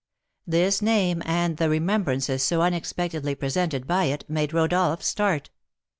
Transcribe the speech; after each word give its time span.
This 0.47 0.81
name, 0.81 1.21
and 1.27 1.57
the 1.57 1.69
remembrances 1.69 2.41
so 2.41 2.63
unexpectedly 2.63 3.35
presented 3.35 3.85
by 3.85 4.05
it, 4.05 4.27
made 4.27 4.51
Rodolph 4.51 5.03
start. 5.03 5.51